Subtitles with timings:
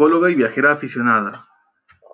[0.00, 1.46] psicóloga y viajera aficionada.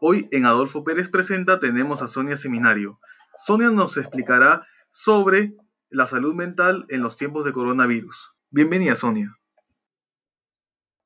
[0.01, 2.99] Hoy en Adolfo Pérez Presenta tenemos a Sonia Seminario.
[3.45, 5.55] Sonia nos explicará sobre
[5.89, 8.33] la salud mental en los tiempos de coronavirus.
[8.51, 9.39] Bienvenida, Sonia.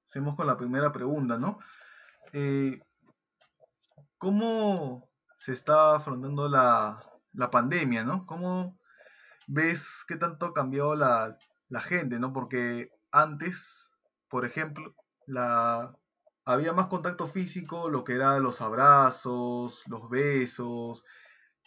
[0.06, 1.58] Hacemos con la primera pregunta, ¿no?
[2.32, 2.80] Eh,
[4.16, 7.04] ¿Cómo se está afrontando la,
[7.52, 8.24] pandemia, ¿no?
[8.24, 8.78] ¿Cómo
[9.46, 11.36] ves qué tanto cambió la,
[11.68, 12.32] la gente, ¿no?
[12.32, 13.90] Porque antes,
[14.30, 14.94] por ejemplo,
[15.26, 15.94] la,
[16.52, 21.04] había más contacto físico, lo que era los abrazos, los besos,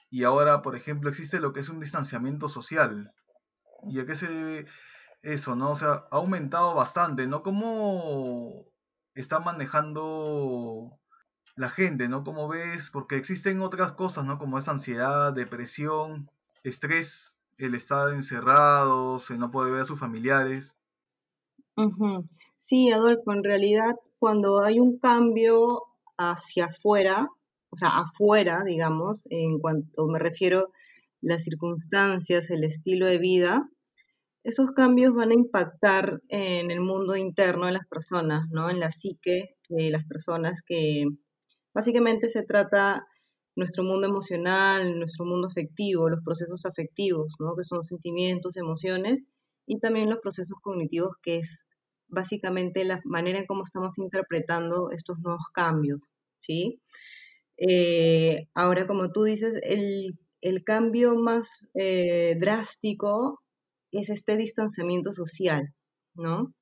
[0.09, 3.13] y ahora, por ejemplo, existe lo que es un distanciamiento social.
[3.89, 4.67] ¿Y a qué se debe
[5.23, 5.71] eso, no?
[5.71, 7.41] O sea, ha aumentado bastante, ¿no?
[7.41, 8.65] ¿Cómo
[9.15, 10.99] está manejando
[11.55, 12.23] la gente, ¿no?
[12.23, 12.89] ¿Cómo ves?
[12.91, 14.37] Porque existen otras cosas, ¿no?
[14.37, 16.29] Como es ansiedad, depresión,
[16.63, 20.75] estrés, el estar encerrados, el no poder ver a sus familiares.
[22.57, 25.83] Sí, Adolfo, en realidad cuando hay un cambio
[26.17, 27.27] hacia afuera,
[27.69, 30.71] o sea, afuera, digamos, en cuanto me refiero
[31.19, 33.69] las circunstancias, el estilo de vida,
[34.45, 38.69] esos cambios van a impactar en el mundo interno de las personas, ¿no?
[38.69, 41.03] En la psique de las personas que
[41.73, 43.05] básicamente se trata
[43.57, 47.57] nuestro mundo emocional, nuestro mundo afectivo, los procesos afectivos, ¿no?
[47.57, 49.21] Que son sentimientos, emociones,
[49.67, 51.65] y también los procesos cognitivos, que es
[52.13, 56.81] básicamente la manera en cómo estamos interpretando estos nuevos cambios, ¿sí?
[57.57, 60.17] Eh, ahora, como tú dices, el,
[60.65, 63.41] cambio más eh, drástico
[63.91, 65.73] es este distanciamiento social,
[66.15, 66.53] ¿no?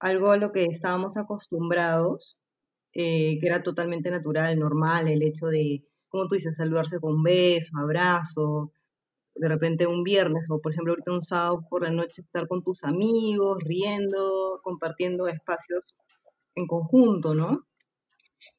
[0.00, 2.38] Algo a lo que estábamos acostumbrados,
[2.94, 7.78] eh, que era totalmente natural, normal, el hecho de, como tú dices, saludarse con beso,
[7.78, 8.72] abrazo,
[9.40, 12.62] de repente un viernes o por ejemplo ahorita un sábado por la noche estar con
[12.62, 15.96] tus amigos, riendo, compartiendo espacios
[16.54, 17.66] en conjunto, ¿no?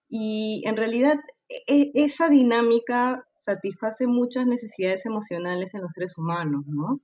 [0.10, 1.20] Y en realidad
[1.68, 7.00] e, esa dinámica satisface muchas necesidades emocionales en los seres humanos, ¿no?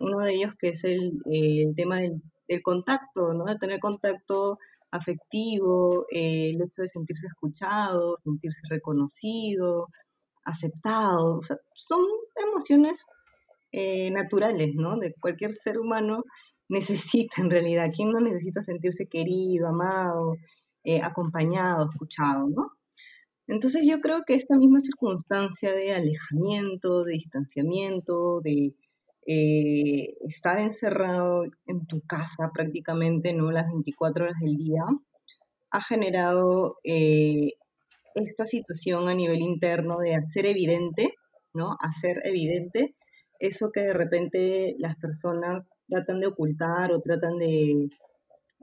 [0.00, 1.12] Uno de ellos que es el,
[1.76, 2.20] tema del,
[2.62, 3.44] contacto, ¿no?
[3.44, 4.58] De tener contacto
[4.90, 9.88] afectivo, eh, el hecho de sentirse escuchado, sentirse reconocido,
[10.44, 11.36] aceptado.
[11.36, 12.04] O sea, son
[12.36, 13.04] emociones
[13.72, 14.96] eh, naturales, ¿no?
[14.96, 16.24] De cualquier ser humano
[16.68, 17.90] necesita en realidad.
[17.94, 20.36] ¿Quién no necesita sentirse querido, amado,
[20.84, 22.72] eh, acompañado, escuchado, ¿no?
[23.46, 28.74] Entonces yo creo que esta misma circunstancia de alejamiento, de distanciamiento, de
[29.26, 33.50] eh, estar encerrado en tu casa prácticamente, ¿no?
[33.52, 34.82] Las 24 horas del día,
[35.70, 36.76] ha generado
[38.14, 41.14] esta situación a nivel interno de hacer evidente,
[41.54, 41.76] ¿no?
[41.80, 42.94] Hacer evidente
[43.38, 47.88] eso que de repente las personas tratan de ocultar o tratan de,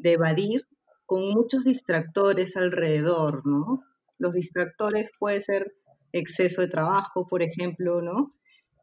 [0.04, 0.66] evadir
[1.06, 3.84] con muchos distractores alrededor, ¿no?
[4.18, 5.74] Los distractores puede ser
[6.14, 8.34] exceso de trabajo, por ejemplo, ¿no?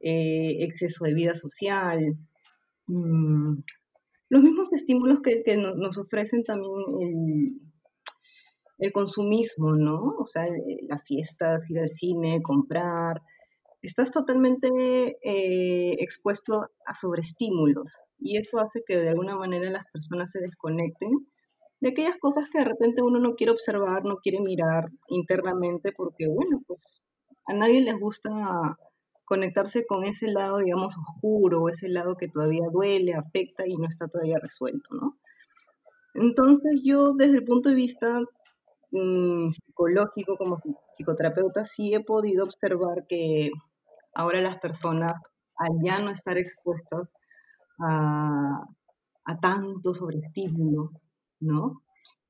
[0.00, 2.16] Eh, exceso de vida social,
[2.86, 3.56] mm,
[4.28, 7.60] los mismos estímulos que, nos ofrecen también el,
[8.78, 10.16] el consumismo, ¿no?
[10.18, 10.46] O sea,
[10.88, 13.22] las fiestas, ir al cine, comprar.
[13.82, 14.68] Estás totalmente
[15.22, 21.10] eh, expuesto a sobreestímulos y eso hace que de alguna manera las personas se desconecten
[21.80, 26.26] de aquellas cosas que de repente uno no quiere observar, no quiere mirar internamente porque,
[26.26, 27.02] bueno, pues
[27.46, 28.30] a nadie les gusta
[29.24, 34.08] conectarse con ese lado, digamos, oscuro, ese lado que todavía duele, afecta y no está
[34.08, 35.18] todavía resuelto, ¿no?
[36.14, 38.20] Entonces yo desde el punto de vista
[38.90, 40.60] Mm, psicológico, como
[40.92, 43.50] psicoterapeuta, sí he podido observar que
[44.14, 45.12] ahora las personas,
[45.56, 47.12] al ya no estar expuestas
[47.80, 48.66] a,
[49.42, 50.92] tanto sobreestímulo,
[51.40, 51.82] ¿no?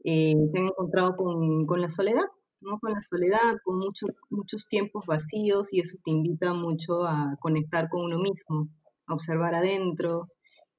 [0.05, 2.25] Eh, se han encontrado con, la soledad,
[2.61, 2.79] ¿no?
[2.81, 7.89] Con la soledad, con muchos muchos tiempos vacíos y eso te invita mucho a conectar
[7.91, 8.69] con uno mismo,
[9.07, 10.29] a observar adentro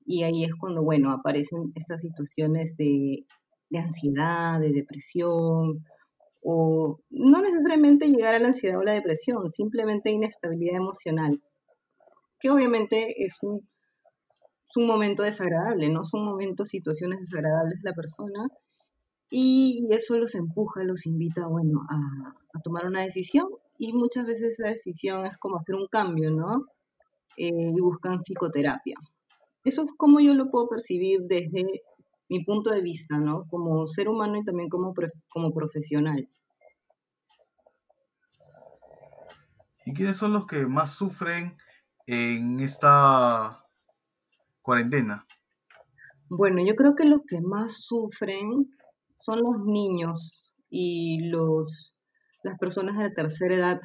[0.06, 3.26] y ahí es cuando, bueno, aparecen estas situaciones de
[3.70, 5.86] de ansiedad, de depresión,
[6.44, 11.42] o no necesariamente llegar a la ansiedad o la depresión, simplemente inestabilidad emocional,
[12.40, 13.68] que obviamente es un,
[14.78, 16.04] un momento desagradable, ¿no?
[16.04, 18.48] Son momentos, situaciones desagradables de la persona
[19.30, 23.48] y eso los empuja, los invita, bueno, a, tomar una decisión
[23.78, 26.66] y muchas veces esa decisión es como hacer un cambio, ¿no?
[27.38, 28.96] Eh, y buscan psicoterapia.
[29.64, 31.84] Eso es como yo lo puedo percibir desde
[32.30, 33.48] mi punto de vista, ¿no?
[33.48, 34.94] Como ser humano y también como,
[35.30, 36.30] como profesional.
[39.86, 41.58] ¿Y quiénes son los que más sufren
[42.06, 43.66] en esta
[44.62, 45.26] cuarentena?
[46.30, 48.70] Bueno, yo creo que los que más sufren
[49.16, 51.98] son los niños y los,
[52.44, 53.82] las personas de tercera edad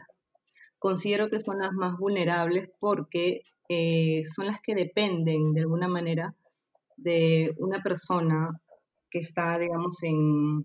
[0.81, 6.35] considero que son las más vulnerables porque eh, son las que dependen de alguna manera
[6.97, 8.51] de una persona
[9.11, 10.65] que está, digamos, en,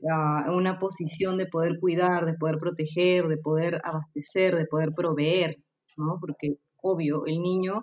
[0.00, 5.56] en una posición de poder cuidar, de poder proteger, de poder abastecer, de poder proveer,
[5.96, 6.18] ¿no?
[6.20, 7.82] Porque, obvio, el niño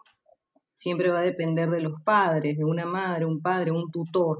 [0.75, 4.39] siempre va a depender de los padres, de una madre, un padre, un tutor.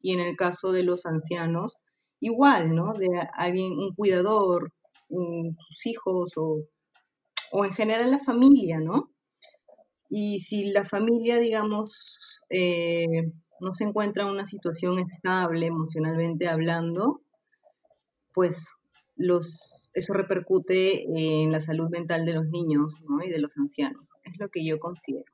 [0.00, 1.76] Y en el caso de los ancianos,
[2.20, 2.94] igual, ¿no?
[2.94, 4.72] De alguien, un cuidador,
[5.08, 6.64] sus hijos o,
[7.52, 9.10] o en general la familia, ¿no?
[10.08, 17.22] Y si la familia, digamos, eh, no se encuentra en una situación estable emocionalmente hablando,
[18.34, 18.74] pues
[19.16, 23.22] los, eso repercute en la salud mental de los niños ¿no?
[23.24, 24.08] y de los ancianos.
[24.24, 25.32] Es lo que yo considero.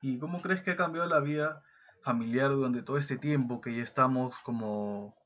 [0.00, 1.62] ¿Y cómo crees que ha cambiado la vida
[2.02, 5.16] familiar durante todo este tiempo que ya estamos como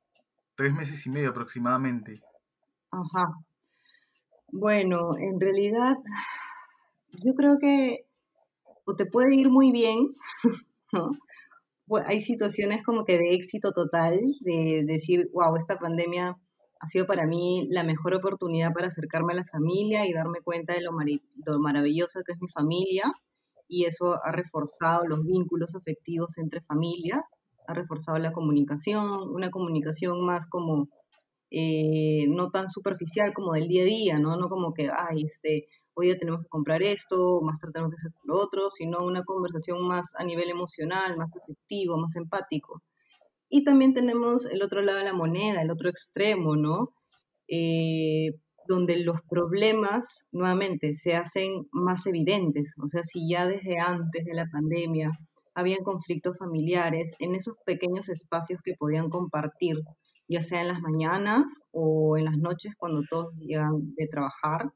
[0.55, 2.23] tres meses y medio aproximadamente?
[2.91, 3.33] Ajá.
[4.53, 5.97] Bueno, en realidad
[7.25, 8.07] yo creo que
[8.91, 10.15] o te puede ir muy bien,
[10.93, 11.13] ¿no?
[12.07, 16.37] hay situaciones como que de éxito total, de decir, wow, esta pandemia
[16.81, 20.75] ha sido para mí la mejor oportunidad para acercarme a la familia y darme cuenta
[20.75, 20.93] de lo,
[21.47, 23.13] lo maravillosa que es mi familia.
[23.69, 27.23] Y eso ha reforzado los vínculos afectivos entre familias,
[27.67, 30.89] ha reforzado la comunicación, una comunicación más como
[31.51, 34.37] eh, no tan superficial como del día a día, ¿no?
[34.37, 35.67] No como que, ay, este,
[36.01, 39.23] hoy ya tenemos que comprar esto, más tarde tenemos que hacer lo otro, sino una
[39.23, 42.81] conversación más a nivel emocional, más afectivo, más empático.
[43.49, 46.95] Y también tenemos el otro lado de la moneda, el otro extremo, ¿no?
[47.49, 48.31] Eh,
[48.67, 52.75] donde los problemas nuevamente se hacen más evidentes.
[52.83, 55.11] O sea, si ya desde antes de la pandemia
[55.55, 59.77] habían conflictos familiares en esos pequeños espacios que podían compartir,
[60.29, 61.43] ya sea en las mañanas
[61.73, 64.71] o en las noches cuando todos llegan de trabajar,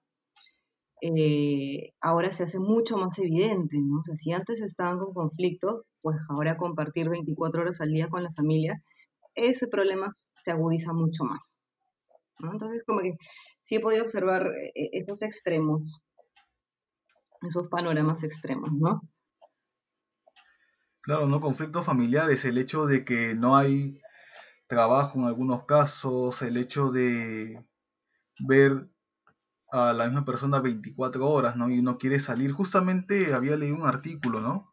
[1.16, 4.02] eh, ahora se hace mucho más evidente, ¿no?
[4.02, 8.82] Si antes estaban con conflictos, pues ahora compartir 24 horas al día con la familia,
[9.34, 11.58] ese problema se agudiza mucho más.
[12.38, 13.16] Entonces, como que
[13.60, 15.82] sí he podido observar eh, estos extremos,
[17.42, 19.02] esos panoramas extremos, ¿no?
[21.02, 24.00] Claro, no conflictos familiares, el hecho de que no hay
[24.66, 27.62] trabajo en algunos casos, el hecho de
[28.38, 28.88] ver
[29.74, 31.68] a la misma persona 24 horas, ¿no?
[31.68, 32.52] Y uno quiere salir.
[32.52, 34.72] Justamente había leído un artículo, ¿no?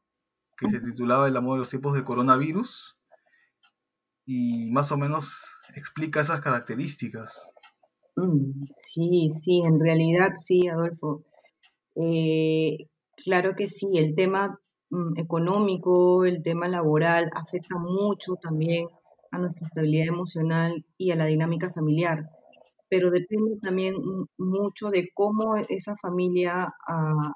[0.55, 2.99] Que se titulaba El amor de los tiempos de coronavirus
[4.27, 5.43] y más o menos
[5.73, 7.49] explica esas características.
[8.15, 11.23] Mm, sí, sí, en realidad sí, Adolfo.
[11.95, 12.77] Eh,
[13.15, 14.59] claro que sí, el tema
[14.91, 18.87] mm, económico, el tema laboral afecta mucho también
[19.31, 22.29] a nuestra estabilidad emocional y a la dinámica familiar
[22.91, 23.95] pero depende también
[24.37, 27.33] mucho de cómo esa familia ha,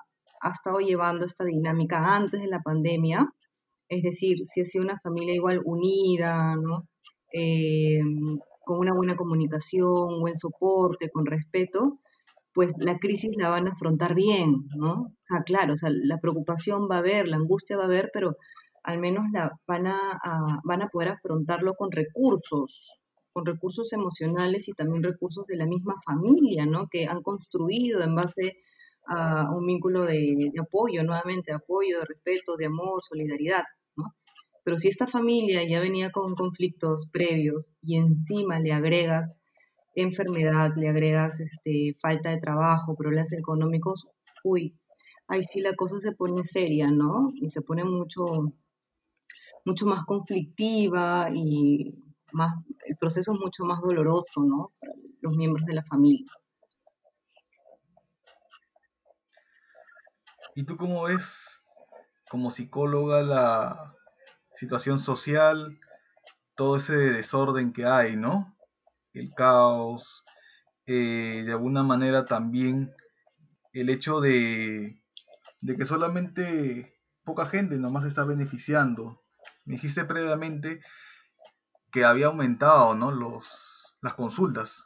[0.51, 3.29] estado llevando esta dinámica antes de la pandemia.
[3.87, 6.89] Es decir, si ha sido una familia igual unida, ¿no?
[7.31, 8.01] Eh,
[8.65, 11.99] con una buena comunicación, buen soporte, con respeto,
[12.53, 14.93] pues la crisis la van a afrontar bien, ¿no?
[15.03, 18.09] O sea, claro, o sea, la preocupación va a haber, la angustia va a haber,
[18.13, 18.35] pero
[18.83, 19.99] al menos la van a,
[20.65, 22.99] van a poder afrontarlo con recursos,
[23.35, 26.87] con recursos emocionales y también recursos de la misma familia, ¿no?
[26.87, 28.59] Que han construido en base
[29.07, 33.65] a un vínculo de, apoyo, nuevamente, de apoyo, de respeto, de amor, solidaridad,
[33.97, 34.15] ¿no?
[34.63, 39.33] Pero si esta familia ya venía con conflictos previos y encima le agregas
[39.95, 44.07] enfermedad, le agregas este, falta de trabajo, problemas económicos,
[44.45, 44.77] uy,
[45.27, 47.33] ahí sí la cosa se pone seria, ¿no?
[47.35, 48.53] Y se pone mucho,
[49.65, 52.04] mucho más conflictiva y
[52.85, 54.73] el proceso es mucho más doloroso, ¿no?
[54.79, 56.31] Para los miembros de la familia.
[60.55, 61.61] ¿Y tú cómo ves
[62.29, 63.93] como psicóloga la
[64.53, 65.79] situación social,
[66.55, 68.57] todo ese desorden que hay, ¿no?
[69.13, 70.23] El caos,
[70.85, 72.93] eh, de alguna manera también
[73.73, 75.01] el hecho de,
[75.59, 79.21] de que solamente poca gente nomás está beneficiando.
[79.65, 80.79] Me dijiste previamente
[81.95, 83.09] que había aumentado, ¿no?
[83.09, 84.83] Los, las consultas.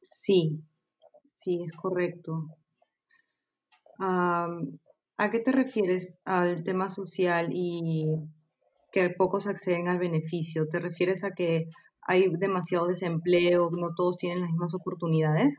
[0.00, 0.62] Sí,
[1.32, 2.46] sí, es correcto.
[3.98, 8.06] ¿A qué te refieres al tema social y
[8.92, 10.68] que pocos acceden al beneficio?
[10.68, 11.66] ¿Te refieres a que
[12.02, 15.58] hay demasiado desempleo, no todos tienen las mismas oportunidades?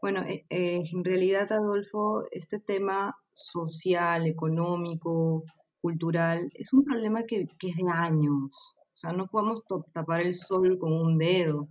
[0.00, 5.44] Bueno, eh, eh, en realidad, Adolfo, este tema social, económico,
[5.82, 8.76] cultural, es un problema que, que es de años.
[9.00, 9.62] Sea, no podemos
[9.94, 11.68] tapar el sol con un dedo.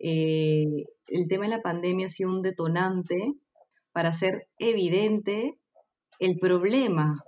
[0.00, 3.34] Eh, el tema de la pandemia ha sido un detonante
[3.92, 5.56] para hacer evidente
[6.18, 7.22] el problema,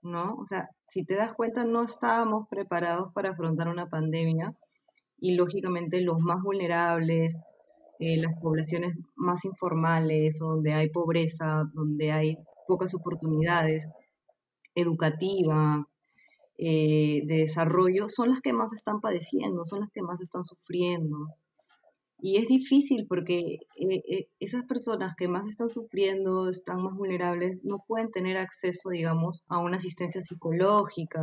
[0.00, 0.36] ¿no?
[0.36, 4.54] O sea, si te das cuenta, no estábamos preparados para afrontar una pandemia
[5.18, 7.36] y lógicamente los más vulnerables,
[7.98, 13.86] eh, las poblaciones más informales, donde hay pobreza, donde hay pocas oportunidades
[14.74, 15.84] educativas,
[16.58, 21.28] eh, de desarrollo, son las que más están padeciendo, son las que más están sufriendo.
[22.20, 27.84] Y es difícil porque eh, esas personas que más están sufriendo, están más vulnerables, no
[27.86, 31.22] pueden tener acceso, digamos, a una asistencia psicológica,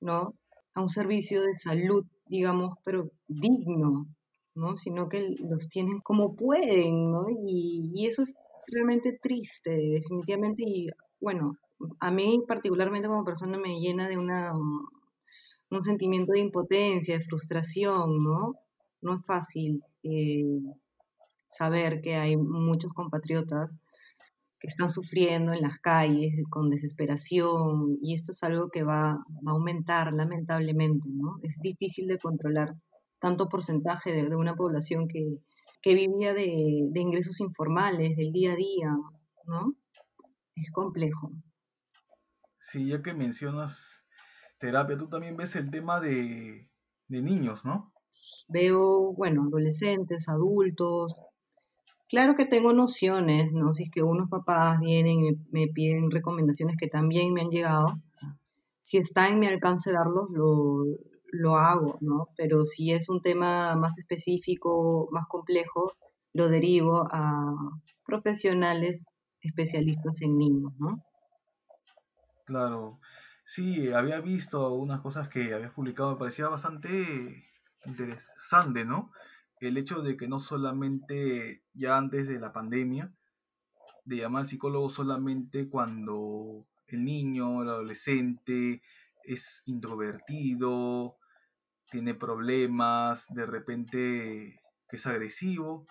[0.00, 0.34] ¿no?
[0.74, 4.06] A un servicio de salud, digamos, pero digno,
[4.54, 4.76] ¿no?
[4.76, 7.26] Sino que los tienen como pueden, ¿no?
[7.28, 8.34] Y, eso es
[8.66, 10.62] realmente triste, definitivamente.
[10.66, 10.88] Y
[11.20, 11.58] bueno,
[12.00, 18.22] a mí particularmente como persona me llena de una, un sentimiento de impotencia, de frustración,
[18.22, 18.54] ¿no?
[19.00, 20.44] No es fácil eh,
[21.46, 23.78] saber que hay muchos compatriotas
[24.60, 29.24] que están sufriendo en las calles con desesperación y esto es algo que va, a
[29.46, 31.38] aumentar lamentablemente, ¿no?
[31.42, 32.74] Es difícil de controlar
[33.20, 35.38] tanto porcentaje de, una población que,
[35.84, 38.96] vivía de, de, ingresos informales, del día a día,
[39.46, 39.74] ¿no?
[40.54, 41.32] Es complejo.
[42.70, 44.04] Sí, ya que mencionas
[44.58, 46.70] terapia, tú también ves el tema de,
[47.08, 47.92] de niños, ¿no?
[48.48, 51.14] Veo, bueno, adolescentes, adultos,
[52.08, 53.74] Claro que tengo nociones, ¿no?
[53.74, 58.00] Si es que unos papás vienen y me, piden recomendaciones que también me han llegado,
[58.80, 60.84] si está en mi alcance darlos, lo,
[61.32, 62.28] lo hago, ¿no?
[62.34, 65.92] Pero si es un tema más específico, más complejo,
[66.32, 67.54] lo derivo a
[68.06, 69.08] profesionales
[69.42, 71.04] especialistas en niños, ¿no?
[72.48, 72.98] Claro,
[73.44, 77.44] sí, había visto unas cosas que habías publicado, me parecía bastante
[77.84, 79.12] interesante, ¿no?
[79.60, 83.12] el hecho de que no solamente ya antes de la pandemia,
[84.06, 88.80] de llamar al psicólogo solamente cuando el niño, el adolescente
[89.24, 91.18] es introvertido,
[91.90, 95.86] tiene problemas, de repente que es agresivo,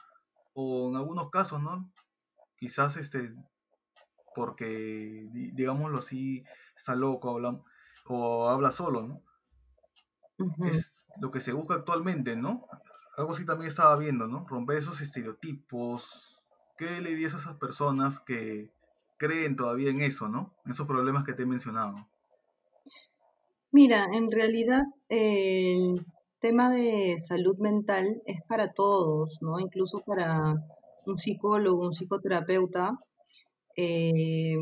[0.55, 1.93] o en algunos casos, ¿no?
[2.57, 3.35] Quizás este,
[4.38, 6.44] porque, digámoslo así,
[6.75, 7.60] está loco habla,
[8.06, 9.22] o habla solo, ¿no?
[10.67, 12.67] Es lo que se busca actualmente, ¿no?
[13.17, 14.46] algo así también estaba viendo, ¿no?
[14.48, 16.39] Romper esos estereotipos.
[16.77, 18.70] ¿Qué le dirías a esas personas que
[19.17, 20.53] creen todavía en eso, ¿no?
[20.65, 22.08] En esos problemas que te he mencionado.
[23.72, 26.06] Mira, en realidad el
[26.39, 29.60] tema de salud mental es para todos, ¿no?
[29.60, 30.53] Incluso para
[31.08, 33.00] un psicólogo, un psicoterapeuta.
[33.77, 34.57] Eh,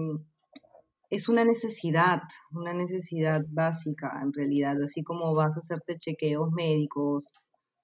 [1.09, 7.25] es una necesidad, una necesidad básica en realidad, así como vas a hacerte chequeos médicos,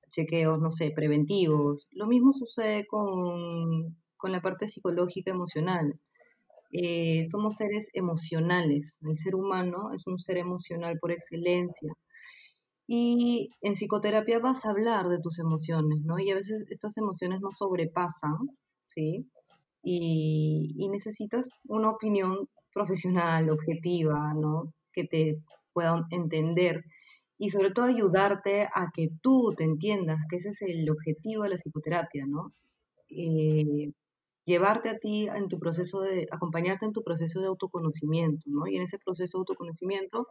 [0.09, 1.87] chequeos, no sé, preventivos.
[1.91, 5.99] Lo mismo sucede con, la parte psicológica emocional.
[6.73, 8.97] Eh, somos seres emocionales.
[9.01, 11.93] El ser humano es un ser emocional por excelencia.
[12.87, 16.19] Y en psicoterapia vas a hablar de tus emociones, ¿no?
[16.19, 18.37] Y a veces estas emociones no sobrepasan,
[18.87, 19.29] ¿sí?
[19.83, 24.73] Y, necesitas una opinión profesional, objetiva, ¿no?
[24.93, 25.41] Que te
[25.73, 26.83] puedan entender
[27.37, 31.49] y sobre todo ayudarte a que tú te entiendas, que ese es el objetivo de
[31.49, 32.53] la psicoterapia, ¿no?
[33.09, 33.93] Eh,
[34.45, 38.67] llevarte a ti en tu proceso de, acompañarte en tu proceso de autoconocimiento, ¿no?
[38.67, 40.27] Y en ese proceso de autoconocimiento,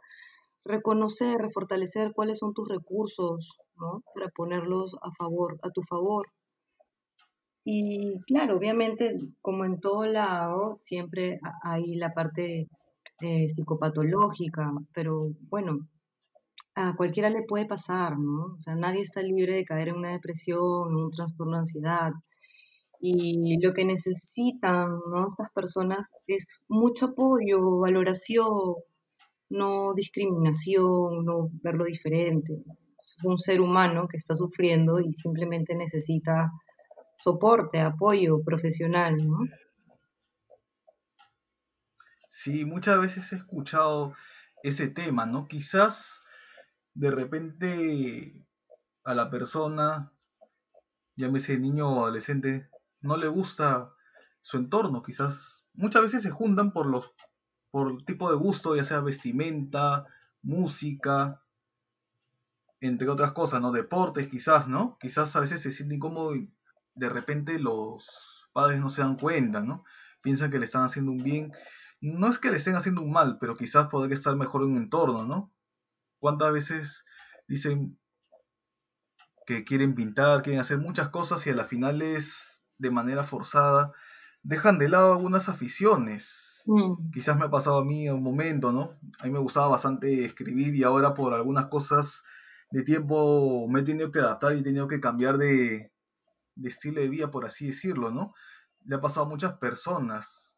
[0.65, 4.03] reconocer, refortalecer cuáles son tus recursos, ¿no?
[4.15, 6.29] Para ponerlos a favor, a tu favor.
[7.65, 12.69] Y claro, obviamente, como en todo lado, siempre hay la parte
[13.21, 15.89] eh, psicopatológica, pero bueno,
[16.75, 18.55] a cualquiera le puede pasar, ¿no?
[18.57, 22.13] O sea, nadie está libre de caer en una depresión, en un trastorno de ansiedad.
[23.01, 25.29] Y lo que necesitan, ¿no?
[25.29, 28.75] Estas personas es mucho apoyo, valoración,
[29.51, 32.63] no discriminación, no verlo diferente.
[32.99, 36.51] Es un ser humano que está sufriendo y simplemente necesita
[37.23, 39.39] soporte, apoyo profesional, ¿no?
[42.29, 44.15] Sí, muchas veces he escuchado
[44.63, 45.47] ese tema, ¿no?
[45.47, 46.23] Quizás
[46.95, 48.47] de repente
[49.05, 50.13] a la persona,
[51.17, 53.93] llámese niño o adolescente, no le gusta
[54.43, 57.13] su entorno, quizás muchas veces se juntan por los
[57.71, 60.05] por tipo de gusto, ya sea vestimenta,
[60.43, 61.43] música,
[62.81, 63.71] entre otras cosas, ¿no?
[63.71, 64.99] Deportes quizás, ¿no?
[64.99, 66.35] Quizás a veces se siente incómodo
[66.95, 69.85] de repente los padres no se dan cuenta, ¿no?
[70.23, 71.53] Piensan que le están haciendo un bien.
[72.01, 74.77] No es que le estén haciendo un mal, pero quizás podría estar mejor en un
[74.79, 75.53] entorno, ¿no?
[76.19, 77.05] ¿Cuántas veces
[77.49, 77.99] dicen
[79.47, 83.93] que quieren pintar, quieren hacer muchas cosas y a la final es de manera forzada,
[84.43, 86.63] dejan de lado algunas aficiones.
[86.67, 87.11] Mm.
[87.11, 88.99] Quizás me ha pasado a mí un momento, ¿no?
[89.19, 92.23] A mí me gustaba bastante escribir y ahora por algunas cosas
[92.71, 95.93] de tiempo me he tenido que adaptar y he tenido que cambiar de,
[96.55, 98.35] de estilo de vida, por así decirlo, ¿no?
[98.85, 100.55] Le ha pasado a muchas personas.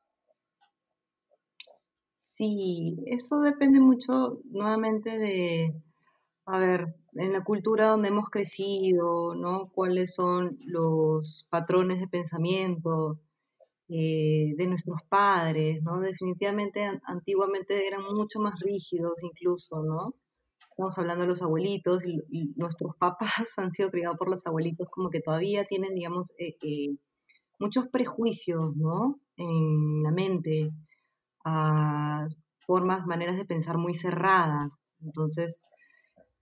[2.16, 5.75] Sí, eso depende mucho nuevamente de,
[6.46, 9.70] a ver, en la cultura donde hemos crecido, ¿no?
[9.75, 13.14] ¿Cuáles son los patrones de pensamiento
[13.88, 16.00] eh, de nuestros padres, ¿no?
[16.00, 20.14] Definitivamente an- antiguamente eran mucho más rígidos incluso, ¿no?
[20.72, 25.10] Estamos hablando de los abuelitos y, nuestros papás han sido criados por los abuelitos como
[25.10, 26.96] que todavía tienen, digamos, eh, eh,
[27.58, 29.20] muchos prejuicios, ¿no?
[29.36, 30.70] En la mente,
[31.44, 32.26] a
[32.66, 34.72] formas, maneras de pensar muy cerradas.
[35.02, 35.60] Entonces,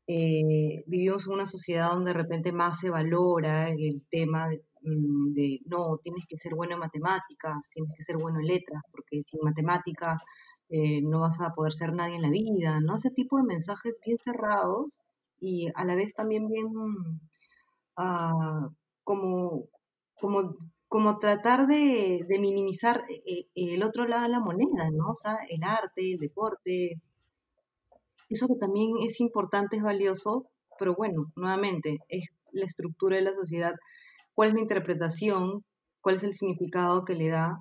[0.06, 5.32] eh, vivimos en una sociedad donde de repente más se valora el tema de, mm,
[5.34, 9.22] de, no, tienes que ser bueno en matemáticas, tienes que ser bueno en letras, porque
[9.22, 10.18] sin matemáticas
[10.70, 12.96] eh, no vas a poder ser nadie en la vida, ¿no?
[12.96, 14.98] Ese tipo de mensajes bien cerrados
[15.40, 16.68] y a la vez también bien
[17.96, 18.68] ah,
[19.02, 19.64] como,
[20.20, 20.56] como,
[20.88, 25.10] como tratar de, de minimizar eh, eh, el otro lado de la moneda, ¿no?
[25.10, 27.00] O sea, el arte, el deporte,
[28.28, 30.46] eso que también es importante, es valioso,
[30.78, 33.74] pero bueno, nuevamente, es la estructura de la sociedad,
[34.34, 35.64] cuál es la interpretación,
[36.00, 37.60] cuál es el significado que le da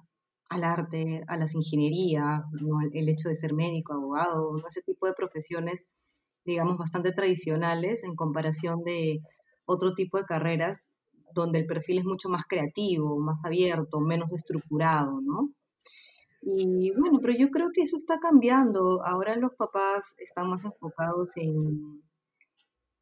[0.49, 2.45] al arte, a las ingenierías,
[2.91, 4.67] el, hecho de ser médico, abogado, ¿no?
[4.67, 5.83] ese tipo de profesiones,
[6.43, 9.21] digamos, bastante tradicionales en comparación de
[9.65, 10.89] otro tipo de carreras
[11.35, 15.51] donde el perfil es mucho más creativo, más abierto, menos estructurado, ¿no?
[16.41, 19.05] Y bueno, pero yo creo que eso está cambiando.
[19.05, 22.01] Ahora los papás están más enfocados en,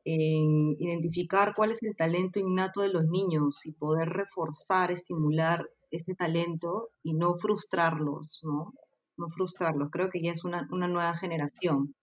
[0.04, 6.16] en identificar cuál es el talento innato de los niños y poder reforzar, estimular este
[6.16, 8.74] talento y no frustrarlos, ¿no?
[9.18, 9.90] No frustrarlos.
[9.92, 11.96] Creo que ya es una, una nueva generación.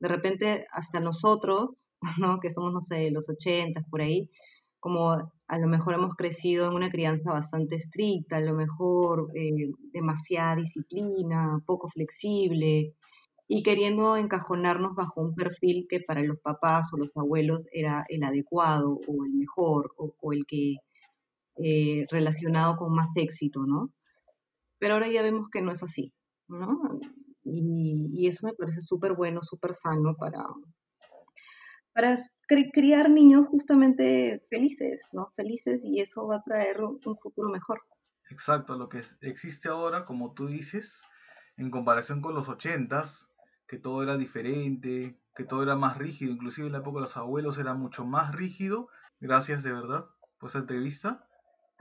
[0.00, 2.40] De repente, hasta nosotros, ¿no?
[2.40, 4.30] Que somos, no sé, los 80 por ahí,
[4.80, 9.72] como a lo mejor hemos crecido en una crianza bastante estricta, a lo mejor eh,
[9.92, 12.94] demasiada disciplina, poco flexible,
[13.46, 18.24] y queriendo encajonarnos bajo un perfil que para los papás o los abuelos era el
[18.24, 20.76] adecuado o el mejor o, o el que
[21.58, 23.92] eh, relacionado con más éxito, ¿no?
[24.78, 26.12] Pero ahora ya vemos que no es así,
[26.48, 26.80] ¿no?
[27.44, 30.44] Y, eso me parece súper bueno, súper sano para,
[31.94, 32.16] para
[32.48, 35.32] cri- criar niños justamente felices, ¿no?
[35.36, 37.80] Felices y eso va a traer un futuro mejor.
[38.30, 41.02] Exacto, lo que existe ahora, como tú dices,
[41.56, 43.30] en comparación con los ochentas,
[43.66, 47.16] que todo era diferente, que todo era más rígido, inclusive en la época de los
[47.16, 48.88] abuelos era mucho más rígido.
[49.20, 50.06] Gracias de verdad
[50.38, 51.28] por esa entrevista.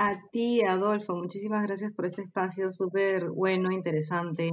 [0.05, 4.51] A ti, Adolfo, muchísimas gracias por este espacio súper bueno, interesante,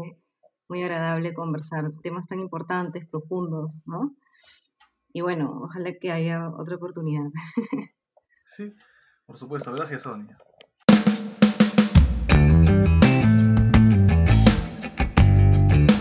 [0.69, 4.15] muy agradable conversar temas tan importantes, profundos, ¿no?
[5.13, 7.27] Y bueno, ojalá que haya otra oportunidad.
[8.47, 8.73] Sí,
[9.27, 10.37] por supuesto, gracias Sonia.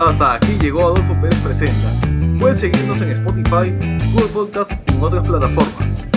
[0.00, 2.38] Hasta aquí llegó Adolfo Pérez Presenta.
[2.40, 3.70] Puedes seguirnos en Spotify,
[4.12, 6.09] Google Podcast y en otras plataformas.